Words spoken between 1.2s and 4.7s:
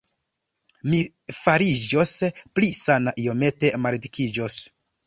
fariĝos pli sana, iomete maldikiĝos.